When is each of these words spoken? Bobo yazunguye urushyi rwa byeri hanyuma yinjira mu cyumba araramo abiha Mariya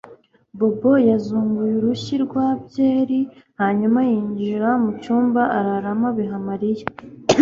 Bobo 0.57 0.91
yazunguye 1.09 1.73
urushyi 1.79 2.15
rwa 2.25 2.47
byeri 2.65 3.19
hanyuma 3.59 3.99
yinjira 4.09 4.69
mu 4.83 4.91
cyumba 5.01 5.41
araramo 5.57 6.05
abiha 6.11 6.37
Mariya 6.49 6.85